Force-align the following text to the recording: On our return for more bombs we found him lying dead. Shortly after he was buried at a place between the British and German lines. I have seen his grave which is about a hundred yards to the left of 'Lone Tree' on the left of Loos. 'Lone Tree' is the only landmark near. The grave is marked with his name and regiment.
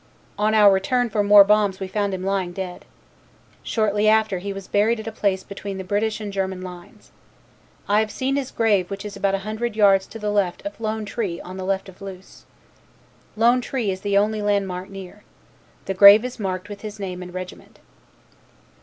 On 0.39 0.55
our 0.55 0.71
return 0.71 1.11
for 1.11 1.21
more 1.21 1.43
bombs 1.43 1.79
we 1.79 1.87
found 1.87 2.11
him 2.15 2.23
lying 2.23 2.53
dead. 2.53 2.85
Shortly 3.61 4.07
after 4.07 4.39
he 4.39 4.51
was 4.51 4.67
buried 4.67 4.99
at 4.99 5.05
a 5.05 5.11
place 5.11 5.43
between 5.43 5.77
the 5.77 5.83
British 5.83 6.19
and 6.19 6.33
German 6.33 6.59
lines. 6.63 7.11
I 7.87 7.99
have 7.99 8.09
seen 8.09 8.35
his 8.35 8.49
grave 8.49 8.89
which 8.89 9.05
is 9.05 9.15
about 9.15 9.35
a 9.35 9.45
hundred 9.45 9.75
yards 9.75 10.07
to 10.07 10.17
the 10.17 10.31
left 10.31 10.65
of 10.65 10.81
'Lone 10.81 11.05
Tree' 11.05 11.39
on 11.41 11.57
the 11.57 11.63
left 11.65 11.87
of 11.87 12.01
Loos. 12.01 12.45
'Lone 13.35 13.61
Tree' 13.61 13.91
is 13.91 14.01
the 14.01 14.17
only 14.17 14.41
landmark 14.41 14.89
near. 14.89 15.23
The 15.85 15.93
grave 15.93 16.25
is 16.25 16.39
marked 16.39 16.67
with 16.67 16.81
his 16.81 16.99
name 16.99 17.21
and 17.21 17.31
regiment. 17.31 17.77